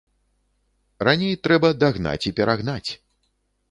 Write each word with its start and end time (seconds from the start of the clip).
Раней 1.09 1.37
трэба 1.45 1.73
дагнаць 1.85 2.19
і 2.31 2.37
перагнаць. 2.43 2.91